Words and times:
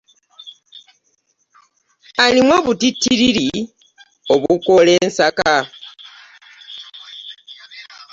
Alimu 2.23 2.51
obutittiriri, 2.59 3.47
obukola 4.33 4.91
ensaka. 5.03 5.53